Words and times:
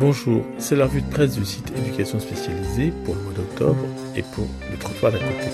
Bonjour, 0.00 0.46
c'est 0.56 0.76
la 0.76 0.86
revue 0.86 1.02
de 1.02 1.10
presse 1.10 1.36
du 1.36 1.44
site 1.44 1.70
Éducation 1.76 2.18
spécialisée 2.20 2.90
pour 3.04 3.14
le 3.14 3.20
mois 3.20 3.34
d'octobre 3.34 3.84
et 4.16 4.22
pour 4.22 4.48
le 4.70 4.78
trottoir 4.78 5.12
d'à 5.12 5.18
côté. 5.18 5.48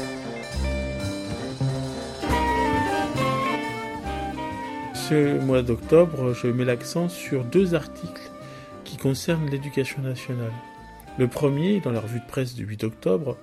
Ce 4.95 5.40
mois 5.40 5.63
d'octobre, 5.63 6.33
je 6.33 6.47
mets 6.47 6.65
l'accent 6.65 7.09
sur 7.09 7.43
deux 7.43 7.74
articles 7.74 8.31
qui 8.85 8.97
concernent 8.97 9.51
l'éducation 9.51 10.01
nationale. 10.01 10.54
Le 11.19 11.26
premier, 11.26 11.81
dans 11.81 11.90
la 11.90 11.99
revue 11.99 12.21
de 12.21 12.26
presse 12.26 12.54
du 12.54 12.67
8 12.67 12.85
octobre, 12.85 13.37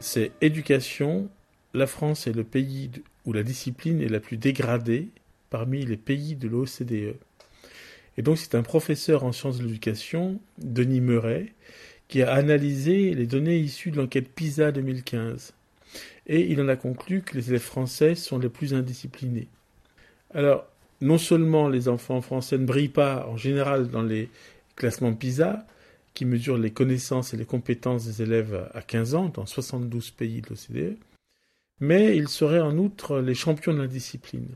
c'est 0.00 0.32
Éducation, 0.40 1.28
la 1.74 1.86
France 1.86 2.26
est 2.26 2.32
le 2.32 2.44
pays 2.44 2.90
où 3.26 3.34
la 3.34 3.42
discipline 3.42 4.00
est 4.00 4.08
la 4.08 4.20
plus 4.20 4.38
dégradée 4.38 5.10
parmi 5.50 5.84
les 5.84 5.98
pays 5.98 6.34
de 6.34 6.48
l'OCDE. 6.48 7.18
Et 8.16 8.22
donc 8.22 8.38
c'est 8.38 8.54
un 8.54 8.62
professeur 8.62 9.24
en 9.24 9.32
sciences 9.32 9.58
de 9.58 9.64
l'éducation, 9.64 10.40
Denis 10.58 11.00
Meuret, 11.00 11.52
qui 12.08 12.22
a 12.22 12.32
analysé 12.32 13.14
les 13.14 13.26
données 13.26 13.58
issues 13.58 13.90
de 13.90 13.96
l'enquête 13.96 14.32
PISA 14.32 14.72
2015. 14.72 15.52
Et 16.26 16.50
il 16.50 16.60
en 16.60 16.68
a 16.68 16.76
conclu 16.76 17.22
que 17.22 17.36
les 17.36 17.50
élèves 17.50 17.60
français 17.60 18.14
sont 18.14 18.38
les 18.38 18.48
plus 18.48 18.74
indisciplinés. 18.74 19.48
Alors, 20.34 20.66
non 21.00 21.18
seulement 21.18 21.68
les 21.68 21.88
enfants 21.88 22.20
français 22.20 22.58
ne 22.58 22.64
brillent 22.64 22.88
pas 22.88 23.26
en 23.28 23.36
général 23.36 23.88
dans 23.88 24.02
les 24.02 24.28
classements 24.76 25.14
PISA, 25.14 25.66
qui 26.14 26.24
mesurent 26.24 26.58
les 26.58 26.70
connaissances 26.70 27.34
et 27.34 27.36
les 27.36 27.44
compétences 27.44 28.06
des 28.06 28.22
élèves 28.22 28.68
à 28.72 28.80
15 28.80 29.14
ans 29.14 29.28
dans 29.28 29.44
72 29.44 30.10
pays 30.12 30.40
de 30.40 30.48
l'OCDE, 30.48 30.96
mais 31.78 32.16
ils 32.16 32.28
seraient 32.28 32.60
en 32.60 32.78
outre 32.78 33.20
les 33.20 33.34
champions 33.34 33.74
de 33.74 33.78
l'indiscipline. 33.78 34.48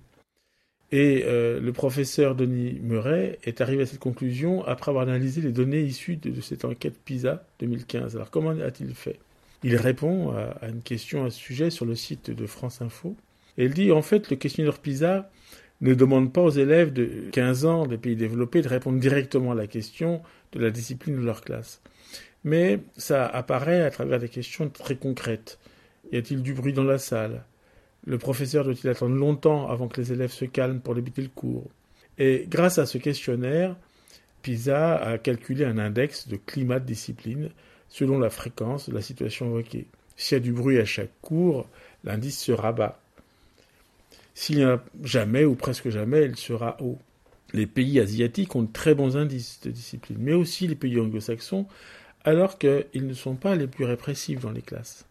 Et 0.92 1.22
euh, 1.24 1.60
le 1.60 1.72
professeur 1.72 2.34
Denis 2.34 2.80
Meuret 2.82 3.38
est 3.44 3.60
arrivé 3.60 3.84
à 3.84 3.86
cette 3.86 4.00
conclusion 4.00 4.64
après 4.64 4.90
avoir 4.90 5.04
analysé 5.04 5.40
les 5.40 5.52
données 5.52 5.82
issues 5.82 6.16
de, 6.16 6.40
cette 6.40 6.64
enquête 6.64 6.98
PISA 7.04 7.44
2015. 7.60 8.16
Alors 8.16 8.30
comment 8.30 8.50
a-t-il 8.50 8.94
fait? 8.94 9.20
Il 9.62 9.76
répond 9.76 10.30
à, 10.32 10.56
à, 10.62 10.68
une 10.68 10.82
question 10.82 11.24
à 11.24 11.30
ce 11.30 11.38
sujet 11.38 11.70
sur 11.70 11.84
le 11.84 11.94
site 11.94 12.30
de 12.30 12.46
France 12.46 12.82
Info. 12.82 13.14
Et 13.56 13.66
il 13.66 13.74
dit 13.74 13.92
en 13.92 14.02
fait 14.02 14.30
le 14.30 14.36
questionnaire 14.36 14.78
PISA 14.78 15.30
ne 15.80 15.94
demande 15.94 16.32
pas 16.32 16.42
aux 16.42 16.50
élèves 16.50 16.92
de 16.92 17.30
15 17.32 17.64
ans 17.66 17.86
des 17.86 17.96
pays 17.96 18.16
développés 18.16 18.62
de 18.62 18.68
répondre 18.68 18.98
directement 18.98 19.52
à 19.52 19.54
la 19.54 19.66
question 19.66 20.22
de 20.52 20.60
la 20.60 20.70
discipline 20.70 21.16
de 21.16 21.24
leur 21.24 21.42
classe. 21.42 21.80
Mais 22.42 22.80
ça 22.96 23.26
apparaît 23.26 23.82
à 23.82 23.90
travers 23.90 24.18
des 24.18 24.28
questions 24.28 24.68
très 24.68 24.96
concrètes. 24.96 25.58
Y 26.12 26.16
a-t-il 26.16 26.42
du 26.42 26.54
bruit 26.54 26.72
dans 26.72 26.84
la 26.84 26.98
salle? 26.98 27.44
Le 28.06 28.18
professeur 28.18 28.64
doit-il 28.64 28.88
attendre 28.88 29.14
longtemps 29.14 29.68
avant 29.68 29.88
que 29.88 30.00
les 30.00 30.12
élèves 30.12 30.32
se 30.32 30.44
calment 30.44 30.80
pour 30.80 30.94
débuter 30.94 31.22
le 31.22 31.28
cours? 31.28 31.68
Et 32.18 32.46
grâce 32.48 32.78
à 32.78 32.86
ce 32.86 32.98
questionnaire, 32.98 33.76
PISA 34.42 34.96
a 34.96 35.18
calculé 35.18 35.64
un 35.64 35.78
index 35.78 36.28
de 36.28 36.36
climat 36.36 36.80
de 36.80 36.86
discipline 36.86 37.50
selon 37.88 38.18
la 38.18 38.30
fréquence 38.30 38.88
de 38.88 38.94
la 38.94 39.02
situation 39.02 39.46
évoquée. 39.46 39.86
S'il 40.16 40.36
y 40.36 40.40
a 40.40 40.42
du 40.42 40.52
bruit 40.52 40.78
à 40.78 40.84
chaque 40.84 41.10
cours, 41.22 41.68
l'indice 42.04 42.38
sera 42.38 42.72
bas. 42.72 43.00
S'il 44.34 44.58
n'y 44.58 44.64
en 44.64 44.76
a 44.76 44.84
jamais 45.02 45.44
ou 45.44 45.54
presque 45.54 45.90
jamais, 45.90 46.24
il 46.24 46.36
sera 46.36 46.76
haut. 46.80 46.98
Les 47.52 47.66
pays 47.66 47.98
asiatiques 47.98 48.54
ont 48.54 48.62
de 48.62 48.72
très 48.72 48.94
bons 48.94 49.16
indices 49.16 49.60
de 49.62 49.70
discipline, 49.70 50.18
mais 50.20 50.34
aussi 50.34 50.68
les 50.68 50.76
pays 50.76 51.00
anglo-saxons, 51.00 51.66
alors 52.24 52.58
qu'ils 52.58 53.06
ne 53.06 53.14
sont 53.14 53.34
pas 53.34 53.56
les 53.56 53.66
plus 53.66 53.84
répressifs 53.84 54.40
dans 54.40 54.52
les 54.52 54.62
classes. 54.62 55.04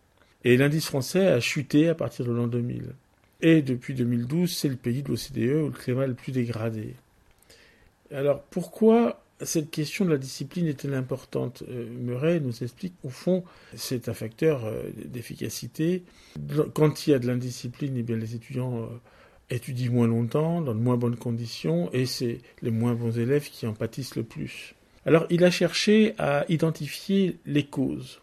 Et 0.46 0.58
l'indice 0.58 0.86
français 0.86 1.28
a 1.28 1.40
chuté 1.40 1.90
à 1.90 1.96
partir 1.96 2.26
de 2.26 2.32
l'an 2.32 2.48
2000. 2.48 2.94
Et 3.42 3.62
depuis 3.62 3.94
2012, 3.94 4.52
c'est 4.56 4.70
le 4.70 4.76
pays 4.76 5.02
de 5.02 5.10
l'OCDE 5.10 5.64
où 5.64 5.68
le 5.68 5.72
climat 5.72 6.04
est 6.04 6.08
le 6.08 6.14
plus 6.14 6.32
dégradé. 6.32 6.96
Alors 8.12 8.42
pourquoi 8.44 9.22
cette 9.42 9.72
question 9.72 10.04
de 10.04 10.12
la 10.12 10.18
discipline 10.18 10.68
est-elle 10.68 10.94
importante? 10.94 11.64
Euh, 11.70 11.88
Murray 11.90 12.40
nous 12.40 12.64
explique 12.64 12.94
au 13.04 13.10
fond 13.10 13.44
c'est 13.76 14.10
un 14.10 14.14
facteur 14.14 14.66
euh, 14.66 14.84
d'efficacité. 15.06 16.04
Quand 16.74 17.08
il 17.08 17.12
y 17.12 17.14
a 17.14 17.20
de 17.20 17.28
l'indiscipline, 17.28 17.96
eh 17.98 18.04
bien 18.04 18.18
les 18.18 18.36
étudiants 18.36 18.84
euh, 18.84 18.88
étudient 19.50 19.92
moins 19.92 20.08
longtemps, 20.08 20.62
dans 20.62 20.74
de 20.74 20.80
moins 20.80 20.98
bonnes 20.98 21.16
conditions, 21.16 21.90
et 21.94 22.06
c'est 22.06 22.40
les 22.62 22.72
moins 22.72 22.94
bons 22.94 23.18
élèves 23.18 23.50
qui 23.50 23.66
en 23.68 23.74
pâtissent 23.74 24.16
le 24.16 24.24
plus. 24.24 24.76
Alors 25.06 25.26
il 25.30 25.44
a 25.44 25.52
cherché 25.52 26.16
à 26.18 26.46
identifier 26.50 27.38
les 27.46 27.66
causes. 27.66 28.20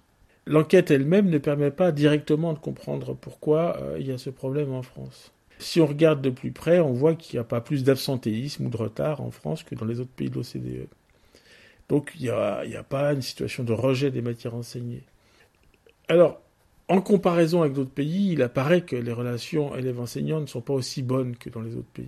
L'enquête 0.46 0.90
elle-même 0.90 1.28
ne 1.28 1.38
permet 1.38 1.72
pas 1.72 1.90
directement 1.90 2.52
de 2.52 2.58
comprendre 2.58 3.14
pourquoi 3.14 3.78
euh, 3.78 3.96
il 3.98 4.06
y 4.06 4.12
a 4.12 4.18
ce 4.18 4.30
problème 4.30 4.72
en 4.72 4.82
France. 4.82 5.32
Si 5.58 5.80
on 5.80 5.86
regarde 5.86 6.22
de 6.22 6.30
plus 6.30 6.52
près, 6.52 6.78
on 6.78 6.92
voit 6.92 7.14
qu'il 7.14 7.36
n'y 7.36 7.40
a 7.40 7.44
pas 7.44 7.60
plus 7.60 7.82
d'absentéisme 7.82 8.66
ou 8.66 8.68
de 8.68 8.76
retard 8.76 9.20
en 9.20 9.30
France 9.30 9.64
que 9.64 9.74
dans 9.74 9.86
les 9.86 9.98
autres 9.98 10.10
pays 10.10 10.30
de 10.30 10.34
l'OCDE. 10.36 10.88
Donc 11.88 12.12
il 12.16 12.22
n'y 12.22 12.28
a, 12.28 12.58
a, 12.58 12.82
pas 12.82 13.12
une 13.12 13.22
situation 13.22 13.64
de 13.64 13.72
rejet 13.72 14.10
des 14.10 14.22
matières 14.22 14.54
enseignées. 14.54 15.02
Alors, 16.08 16.40
en 16.88 17.00
comparaison 17.00 17.62
avec 17.62 17.72
d'autres 17.72 17.90
pays, 17.90 18.32
il 18.32 18.42
apparaît 18.42 18.82
que 18.82 18.94
les 18.94 19.12
relations 19.12 19.74
élèves-enseignants 19.74 20.40
ne 20.40 20.46
sont 20.46 20.60
pas 20.60 20.74
aussi 20.74 21.02
bonnes 21.02 21.36
que 21.36 21.50
dans 21.50 21.60
les 21.60 21.74
autres 21.74 21.90
pays. 21.92 22.06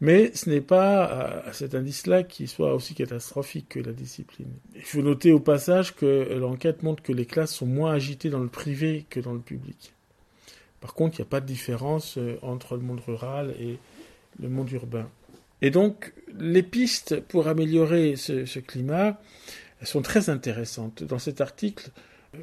Mais 0.00 0.30
ce 0.34 0.48
n'est 0.48 0.60
pas 0.60 1.04
à 1.04 1.52
cet 1.52 1.74
indice-là 1.74 2.22
qui 2.22 2.46
soit 2.46 2.72
aussi 2.74 2.94
catastrophique 2.94 3.70
que 3.70 3.80
la 3.80 3.92
discipline. 3.92 4.52
Il 4.76 4.82
faut 4.82 5.02
noter 5.02 5.32
au 5.32 5.40
passage 5.40 5.94
que 5.94 6.34
l'enquête 6.38 6.84
montre 6.84 7.02
que 7.02 7.12
les 7.12 7.26
classes 7.26 7.54
sont 7.54 7.66
moins 7.66 7.92
agitées 7.92 8.30
dans 8.30 8.38
le 8.38 8.48
privé 8.48 9.06
que 9.10 9.18
dans 9.18 9.32
le 9.32 9.40
public. 9.40 9.92
Par 10.80 10.94
contre, 10.94 11.18
il 11.18 11.22
n'y 11.22 11.26
a 11.26 11.30
pas 11.30 11.40
de 11.40 11.46
différence 11.46 12.18
euh, 12.18 12.38
entre 12.42 12.76
le 12.76 12.82
monde 12.82 13.00
rural 13.00 13.54
et 13.60 13.78
le 14.40 14.48
monde 14.48 14.70
urbain. 14.70 15.08
Et 15.60 15.70
donc, 15.70 16.12
les 16.38 16.62
pistes 16.62 17.20
pour 17.20 17.48
améliorer 17.48 18.14
ce, 18.16 18.58
climat 18.60 19.20
sont 19.82 20.02
très 20.02 20.30
intéressantes. 20.30 21.02
Dans 21.02 21.18
cet 21.18 21.40
article, 21.40 21.90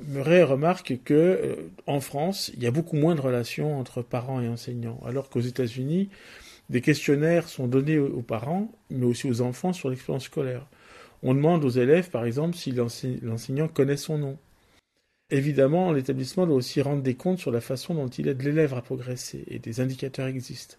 Murray 0.07 0.43
remarque 0.43 0.99
que 1.05 1.13
euh, 1.13 1.55
en 1.87 2.01
France, 2.01 2.51
il 2.55 2.63
y 2.63 2.67
a 2.67 2.71
beaucoup 2.71 2.97
moins 2.97 3.15
de 3.15 3.21
relations 3.21 3.79
entre 3.79 4.01
parents 4.01 4.41
et 4.41 4.49
enseignants, 4.49 4.99
alors 5.05 5.29
qu'aux 5.29 5.39
États-Unis, 5.39 6.09
des 6.69 6.81
questionnaires 6.81 7.47
sont 7.47 7.67
donnés 7.67 7.99
aux 7.99 8.21
parents, 8.21 8.71
mais 8.89 9.05
aussi 9.05 9.29
aux 9.29 9.41
enfants 9.41 9.73
sur 9.73 9.89
l'expérience 9.89 10.25
scolaire. 10.25 10.65
On 11.23 11.33
demande 11.33 11.63
aux 11.63 11.69
élèves, 11.69 12.09
par 12.09 12.25
exemple, 12.25 12.55
si 12.55 12.71
l'enseignant 12.71 13.67
connaît 13.67 13.97
son 13.97 14.17
nom. 14.17 14.37
Évidemment, 15.31 15.91
l'établissement 15.91 16.45
doit 16.45 16.55
aussi 16.55 16.83
rendre 16.83 17.01
des 17.01 17.15
comptes 17.15 17.39
sur 17.39 17.49
la 17.49 17.61
façon 17.61 17.95
dont 17.95 18.07
il 18.07 18.27
aide 18.27 18.43
l'élève 18.43 18.75
à 18.75 18.81
progresser, 18.81 19.43
et 19.47 19.57
des 19.57 19.79
indicateurs 19.79 20.27
existent. 20.27 20.77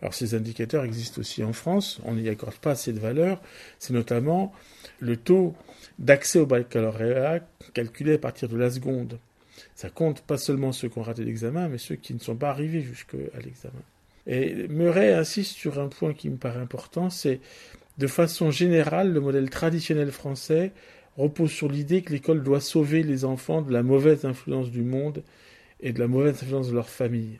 Alors 0.00 0.14
ces 0.14 0.34
indicateurs 0.34 0.84
existent 0.84 1.20
aussi 1.20 1.44
en 1.44 1.52
France, 1.52 2.00
on 2.04 2.14
n'y 2.14 2.28
accorde 2.28 2.56
pas 2.56 2.72
assez 2.72 2.92
de 2.92 2.98
valeur, 2.98 3.40
c'est 3.78 3.92
notamment 3.92 4.52
le 4.98 5.16
taux 5.16 5.54
d'accès 6.00 6.40
au 6.40 6.46
baccalauréat 6.46 7.40
calculé 7.72 8.14
à 8.14 8.18
partir 8.18 8.48
de 8.48 8.56
la 8.56 8.68
seconde. 8.68 9.20
Ça 9.76 9.90
compte 9.90 10.22
pas 10.22 10.38
seulement 10.38 10.72
ceux 10.72 10.88
qui 10.88 10.98
ont 10.98 11.02
raté 11.02 11.24
l'examen, 11.24 11.68
mais 11.68 11.78
ceux 11.78 11.94
qui 11.94 12.14
ne 12.14 12.18
sont 12.18 12.34
pas 12.34 12.50
arrivés 12.50 12.80
jusqu'à 12.80 13.16
l'examen. 13.44 13.82
Et 14.26 14.68
Murray 14.68 15.12
insiste 15.12 15.56
sur 15.56 15.78
un 15.78 15.88
point 15.88 16.14
qui 16.14 16.30
me 16.30 16.36
paraît 16.36 16.60
important, 16.60 17.10
c'est 17.10 17.40
de 17.98 18.06
façon 18.06 18.50
générale, 18.50 19.12
le 19.12 19.20
modèle 19.20 19.50
traditionnel 19.50 20.10
français 20.10 20.72
repose 21.16 21.50
sur 21.50 21.70
l'idée 21.70 22.02
que 22.02 22.12
l'école 22.12 22.42
doit 22.42 22.60
sauver 22.60 23.02
les 23.02 23.24
enfants 23.24 23.62
de 23.62 23.72
la 23.72 23.82
mauvaise 23.82 24.24
influence 24.24 24.70
du 24.70 24.82
monde 24.82 25.22
et 25.80 25.92
de 25.92 26.00
la 26.00 26.08
mauvaise 26.08 26.42
influence 26.42 26.68
de 26.68 26.74
leur 26.74 26.88
famille. 26.88 27.38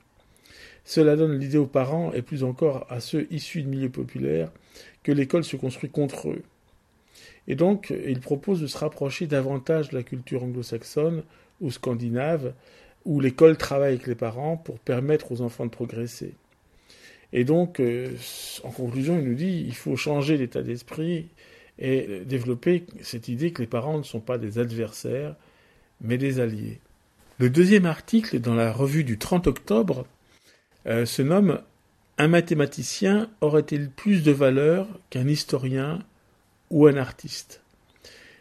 Cela 0.85 1.17
donne 1.17 1.39
l'idée 1.39 1.59
aux 1.59 1.67
parents, 1.67 2.13
et 2.13 2.23
plus 2.23 2.45
encore 2.45 2.87
à 2.91 3.01
ceux 3.01 3.27
issus 3.31 3.63
de 3.63 3.69
milieux 3.69 3.91
populaires, 3.91 4.53
que 5.03 5.13
l'école 5.13 5.43
se 5.43 5.57
construit 5.57 5.89
contre 5.89 6.29
eux. 6.29 6.43
Et 7.49 7.55
donc, 7.55 7.93
il 8.07 8.21
propose 8.21 8.61
de 8.61 8.67
se 8.67 8.79
rapprocher 8.79 9.27
davantage 9.27 9.89
de 9.89 9.97
la 9.97 10.03
culture 10.03 10.45
anglo-saxonne 10.45 11.23
ou 11.61 11.71
scandinave, 11.71 12.53
où 13.05 13.21
l'école 13.21 13.57
travaille 13.57 13.95
avec 13.95 14.07
les 14.07 14.15
parents 14.15 14.57
pour 14.57 14.79
permettre 14.79 15.33
aux 15.33 15.41
enfants 15.41 15.67
de 15.67 15.71
progresser. 15.71 16.35
Et 17.33 17.45
donc, 17.45 17.81
euh, 17.81 18.11
en 18.63 18.71
conclusion, 18.71 19.19
il 19.19 19.25
nous 19.25 19.35
dit 19.35 19.65
il 19.67 19.75
faut 19.75 19.97
changer 19.97 20.37
l'état 20.37 20.63
d'esprit 20.63 21.29
et 21.79 22.23
développer 22.25 22.85
cette 23.03 23.29
idée 23.29 23.53
que 23.53 23.63
les 23.63 23.67
parents 23.67 23.99
ne 23.99 24.05
sont 24.05 24.21
pas 24.21 24.39
des 24.39 24.59
adversaires, 24.59 25.35
mais 26.01 26.19
des 26.19 26.39
alliés. 26.39 26.79
Le 27.39 27.51
deuxième 27.51 27.87
article 27.87 28.39
dans 28.39 28.55
la 28.55 28.73
revue 28.73 29.03
du 29.03 29.19
30 29.19 29.49
octobre 29.49 30.07
euh, 30.87 31.05
se 31.05 31.23
nomme 31.23 31.61
Un 32.17 32.29
mathématicien 32.29 33.29
aurait-il 33.41 33.91
plus 33.91 34.23
de 34.23 34.31
valeur 34.31 34.87
qu'un 35.11 35.27
historien 35.27 35.99
ou 36.71 36.87
un 36.87 36.97
artiste? 36.97 37.63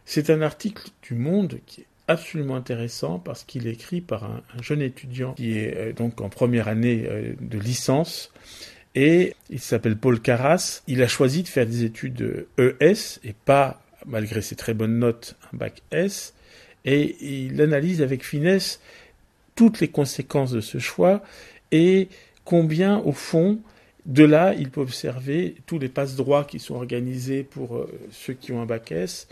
C'est 0.05 0.29
un 0.29 0.41
article 0.41 0.89
du 1.01 1.15
Monde 1.15 1.59
qui 1.65 1.81
est 1.81 1.87
absolument 2.07 2.55
intéressant 2.55 3.17
parce 3.17 3.43
qu'il 3.43 3.65
est 3.65 3.71
écrit 3.71 4.01
par 4.01 4.25
un, 4.25 4.43
jeune 4.61 4.81
étudiant 4.81 5.33
qui 5.33 5.57
est 5.57 5.75
euh, 5.75 5.93
donc 5.93 6.21
en 6.21 6.29
première 6.29 6.67
année 6.67 7.09
de 7.39 7.57
licence 7.57 8.31
et 8.95 9.35
il 9.49 9.59
s'appelle 9.59 9.97
Paul 9.97 10.19
Carras. 10.19 10.81
Il 10.87 11.01
a 11.01 11.07
choisi 11.07 11.43
de 11.43 11.47
faire 11.47 11.65
des 11.65 11.83
études 11.83 12.47
ES 12.57 13.19
et 13.23 13.33
pas, 13.33 13.81
malgré 14.05 14.41
ses 14.41 14.55
très 14.55 14.73
bonnes 14.73 14.99
notes, 14.99 15.35
un 15.51 15.57
bac 15.57 15.81
S. 15.91 16.33
Et 16.85 17.15
il 17.21 17.61
analyse 17.61 18.01
avec 18.01 18.23
finesse 18.23 18.81
toutes 19.55 19.79
les 19.79 19.87
conséquences 19.87 20.51
de 20.51 20.61
ce 20.61 20.79
choix 20.79 21.23
et 21.71 22.09
combien, 22.45 22.99
au 22.99 23.11
fond, 23.11 23.59
De 24.05 24.25
là, 24.25 24.53
il 24.53 24.69
peut 24.69 24.81
observer 24.81 25.55
tous 25.65 25.79
les 25.79 25.87
passe-droits 25.87 26.43
qui 26.43 26.59
sont 26.59 26.75
organisés 26.75 27.43
pour 27.43 27.77
euh, 27.77 27.89
ceux 28.11 28.33
qui 28.33 28.51
ont 28.51 28.61
un 28.61 28.65
bac 28.65 28.91
S, 28.91 29.29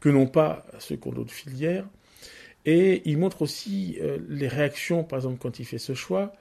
que 0.00 0.08
n'ont 0.08 0.26
pas 0.26 0.64
ceux 0.78 0.96
qui 0.96 1.08
ont 1.08 1.12
d'autres 1.12 1.34
filières. 1.34 1.84
Et 2.64 3.02
il 3.04 3.18
montre 3.18 3.42
aussi 3.42 3.98
euh, 4.00 4.16
les 4.30 4.48
réactions, 4.48 5.04
par 5.04 5.18
exemple, 5.18 5.36
quand 5.38 5.58
il 5.58 5.66
fait 5.66 5.76
ce 5.76 5.92
choix. 5.92 6.32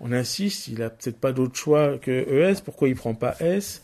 On 0.00 0.12
insiste, 0.12 0.68
il 0.68 0.78
n'a 0.78 0.90
peut-être 0.90 1.18
pas 1.18 1.32
d'autre 1.32 1.56
choix 1.56 1.98
que 1.98 2.10
ES, 2.10 2.62
pourquoi 2.64 2.88
il 2.88 2.92
ne 2.92 2.96
prend 2.96 3.14
pas 3.14 3.36
S? 3.40 3.82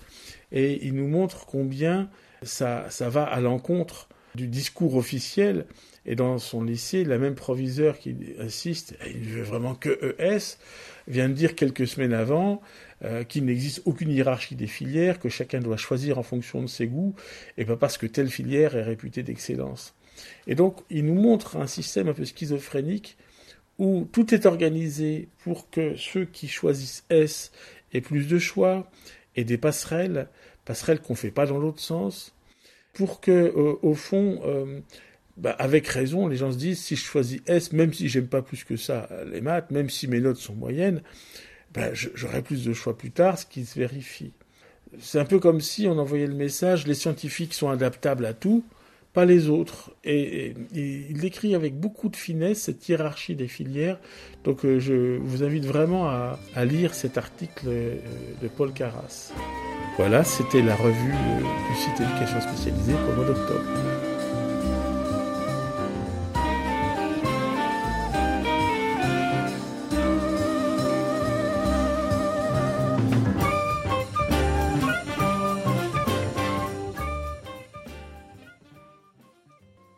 Et 0.50 0.86
il 0.86 0.94
nous 0.94 1.08
montre 1.08 1.44
combien 1.46 2.08
ça, 2.42 2.88
va 3.00 3.24
à 3.24 3.40
l'encontre 3.40 4.08
du 4.34 4.48
discours 4.48 4.96
officiel. 4.96 5.66
Et 6.06 6.14
dans 6.14 6.38
son 6.38 6.62
lycée, 6.62 7.04
la 7.04 7.18
même 7.18 7.34
proviseur 7.34 7.98
qui 7.98 8.16
insiste, 8.38 8.96
il 9.06 9.22
ne 9.22 9.36
veut 9.36 9.42
vraiment 9.42 9.74
que 9.74 10.16
ES, 10.18 10.56
vient 11.08 11.28
de 11.28 11.34
dire 11.34 11.54
quelques 11.54 11.86
semaines 11.86 12.12
avant 12.12 12.62
euh, 13.04 13.24
qu'il 13.24 13.44
n'existe 13.44 13.82
aucune 13.84 14.10
hiérarchie 14.10 14.54
des 14.54 14.66
filières, 14.66 15.19
que 15.19 15.28
chacun 15.28 15.60
doit 15.60 15.76
choisir 15.76 16.19
en 16.19 16.22
fonction 16.22 16.62
de 16.62 16.69
ses 16.69 16.86
goûts, 16.86 17.14
et 17.58 17.64
pas 17.64 17.76
parce 17.76 17.98
que 17.98 18.06
telle 18.06 18.28
filière 18.28 18.76
est 18.76 18.82
réputée 18.82 19.22
d'excellence. 19.22 19.94
Et 20.46 20.54
donc, 20.54 20.78
il 20.90 21.04
nous 21.04 21.20
montre 21.20 21.56
un 21.56 21.66
système 21.66 22.08
un 22.08 22.14
peu 22.14 22.24
schizophrénique 22.24 23.19
où 23.78 24.08
tout 24.11 24.34
est 24.34 24.46
organisé 24.46 25.28
pour 25.44 25.70
que 25.70 25.96
ceux 25.96 26.25
qui 26.25 26.49
choisissent 26.49 27.05
S 27.11 27.52
aient 27.93 28.00
plus 28.00 28.26
de 28.26 28.38
choix 28.38 28.90
et 29.34 29.44
des 29.44 29.58
passerelles, 29.58 30.28
passerelles 30.64 31.00
qu'on 31.00 31.12
ne 31.12 31.19
fait 31.19 31.31
pas 31.31 31.46
dans 31.46 31.58
l'autre 31.58 31.81
sens, 31.81 32.34
pour 32.94 33.20
que, 33.20 33.31
euh, 33.31 33.75
au 33.82 33.94
fond, 33.94 34.40
euh, 34.44 34.81
bah, 35.37 35.55
avec 35.58 35.87
raison, 35.87 36.26
les 36.26 36.37
gens 36.37 36.50
se 36.50 36.56
disent 36.56 36.81
si 36.81 36.96
je 36.96 37.05
choisis 37.05 37.40
S, 37.46 37.73
même 37.73 37.93
si 37.93 38.08
j'aime 38.08 38.28
pas 38.28 38.40
plus 38.40 38.64
que 38.64 38.76
ça 38.76 39.08
les 39.31 39.43
maths, 39.43 39.70
même 39.70 39.90
si 39.90 40.08
mes 40.08 40.20
notes 40.20 40.38
sont 40.38 40.55
moyennes, 40.55 41.02
ben, 41.75 41.93
j'aurai 41.93 42.40
plus 42.40 42.64
de 42.64 42.72
choix 42.72 42.96
plus 42.96 43.11
tard, 43.11 43.38
ce 43.38 43.44
qui 43.44 43.67
se 43.67 43.79
vérifie. 43.79 44.32
C'est 44.99 45.19
un 45.19 45.26
peu 45.26 45.38
comme 45.38 45.61
si 45.61 45.87
on 45.87 45.99
envoyait 45.99 46.26
le 46.26 46.34
message 46.34 46.87
les 46.87 46.94
scientifiques 46.94 47.52
sont 47.52 47.69
adaptables 47.69 48.25
à 48.25 48.32
tout, 48.32 48.64
pas 49.16 49.24
les 49.24 49.48
autres. 49.48 49.92
Et, 50.04 50.52
il 50.74 51.18
décrit 51.18 51.54
avec 51.54 51.80
beaucoup 51.80 52.10
de 52.10 52.16
finesse 52.16 52.60
cette 52.64 52.86
hiérarchie 52.86 53.34
des 53.34 53.48
filières. 53.48 53.98
Donc 54.44 54.66
euh, 54.66 54.78
je 54.78 55.16
vous 55.16 55.42
invite 55.42 55.64
vraiment 55.64 56.06
à, 56.10 56.64
lire 56.66 56.92
cet 56.92 57.16
article 57.16 57.66
euh, 57.66 57.94
de 58.42 58.48
Paul 58.48 58.74
Carras. 58.74 59.32
Voilà, 59.96 60.22
c'était 60.22 60.60
la 60.60 60.76
revue 60.76 61.14
euh, 61.14 61.38
du 61.40 61.80
site 61.80 61.98
éducation 61.98 62.42
spécialisée 62.42 62.92
pour 62.92 63.08
le 63.08 63.16
mois 63.16 63.24
d'octobre. 63.24 63.95